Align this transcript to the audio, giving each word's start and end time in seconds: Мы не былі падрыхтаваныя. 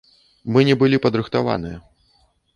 Мы 0.55 0.63
не 0.69 0.75
былі 0.83 1.01
падрыхтаваныя. 1.05 1.77